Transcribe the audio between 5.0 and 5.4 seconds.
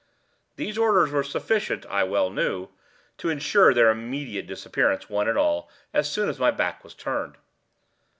one and